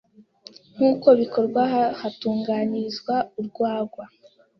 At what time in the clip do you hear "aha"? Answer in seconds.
1.67-1.83